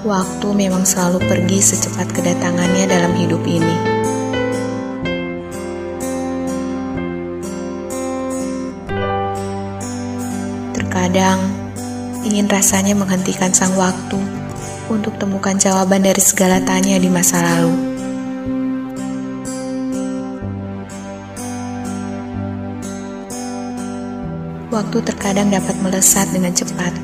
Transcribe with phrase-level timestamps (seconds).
[0.00, 3.76] Waktu memang selalu pergi secepat kedatangannya dalam hidup ini.
[10.72, 11.36] Terkadang
[12.24, 14.16] ingin rasanya menghentikan sang waktu
[14.88, 17.76] untuk temukan jawaban dari segala tanya di masa lalu.
[24.72, 26.96] Waktu terkadang dapat melesat dengan cepat,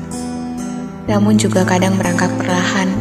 [1.07, 2.91] namun juga kadang merangkak perlahan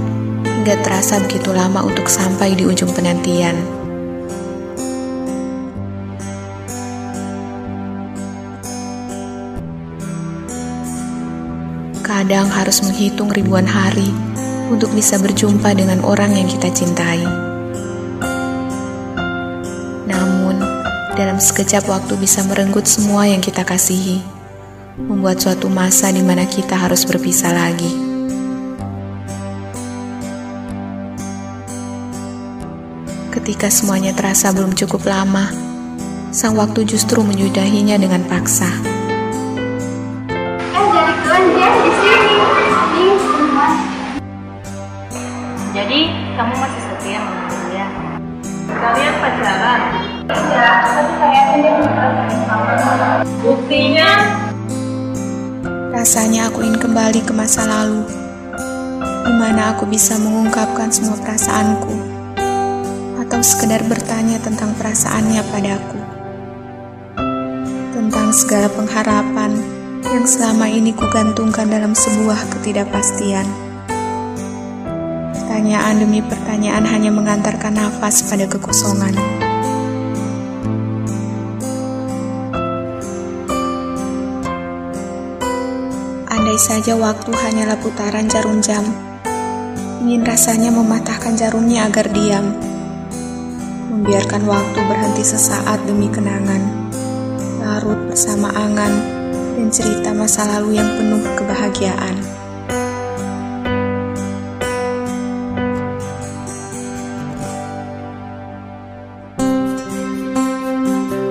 [0.46, 3.54] hingga terasa begitu lama untuk sampai di ujung penantian.
[12.06, 14.08] Kadang harus menghitung ribuan hari
[14.70, 17.22] untuk bisa berjumpa dengan orang yang kita cintai.
[20.06, 20.58] Namun,
[21.14, 24.35] dalam sekejap waktu bisa merenggut semua yang kita kasihi,
[24.96, 27.92] membuat suatu masa di mana kita harus berpisah lagi.
[33.36, 35.52] Ketika semuanya terasa belum cukup lama,
[36.32, 38.95] sang waktu justru menyudahinya dengan paksa.
[56.16, 58.00] Rasanya aku ingin kembali ke masa lalu,
[59.28, 61.92] di mana aku bisa mengungkapkan semua perasaanku,
[63.20, 66.00] atau sekedar bertanya tentang perasaannya padaku,
[67.92, 69.60] tentang segala pengharapan
[70.08, 73.44] yang selama ini kugantungkan dalam sebuah ketidakpastian.
[75.36, 79.45] Pertanyaan demi pertanyaan hanya mengantarkan nafas pada kekosongan.
[86.46, 88.86] Andai saja waktu hanyalah putaran jarum jam,
[90.06, 92.54] ingin rasanya mematahkan jarumnya agar diam,
[93.90, 96.62] membiarkan waktu berhenti sesaat demi kenangan,
[97.58, 98.94] larut bersama angan
[99.58, 102.16] dan cerita masa lalu yang penuh kebahagiaan.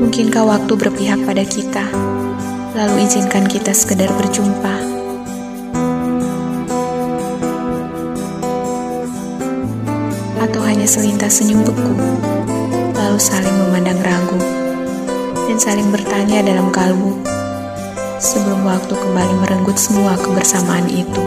[0.03, 1.87] Mungkinkah waktu berpihak pada kita,
[2.75, 4.94] lalu izinkan kita sekedar berjumpa?
[10.45, 11.93] Atau hanya selintas senyum beku,
[12.93, 14.37] lalu saling memandang ragu,
[15.49, 17.17] dan saling bertanya dalam kalbu,
[18.21, 21.25] sebelum waktu kembali merenggut semua kebersamaan itu.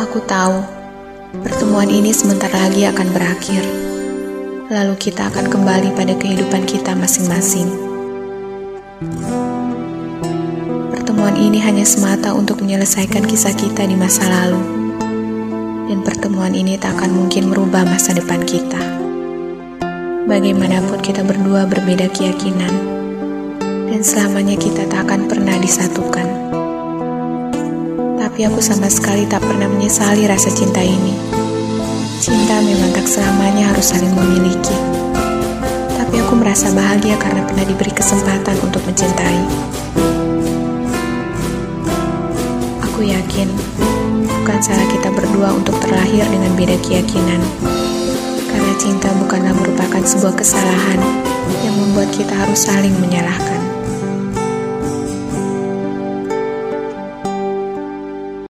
[0.00, 0.64] Aku tahu,
[1.44, 3.84] pertemuan ini sebentar lagi akan berakhir
[4.72, 7.68] lalu kita akan kembali pada kehidupan kita masing-masing.
[10.90, 14.83] Pertemuan ini hanya semata untuk menyelesaikan kisah kita di masa lalu,
[15.94, 18.82] dan pertemuan ini tak akan mungkin merubah masa depan kita.
[20.26, 22.74] Bagaimanapun kita berdua berbeda keyakinan,
[23.62, 26.26] dan selamanya kita tak akan pernah disatukan.
[28.18, 31.14] Tapi aku sama sekali tak pernah menyesali rasa cinta ini.
[32.18, 34.74] Cinta memang tak selamanya harus saling memiliki.
[35.94, 39.40] Tapi aku merasa bahagia karena pernah diberi kesempatan untuk mencintai.
[42.82, 43.46] Aku yakin
[44.44, 47.40] bukan salah kita berdua untuk terlahir dengan beda keyakinan.
[48.44, 51.00] Karena cinta bukanlah merupakan sebuah kesalahan
[51.64, 53.73] yang membuat kita harus saling menyalahkan.